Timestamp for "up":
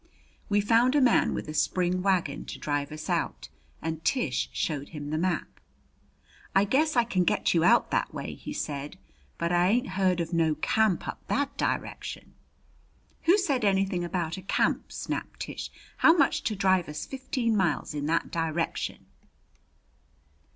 11.07-11.21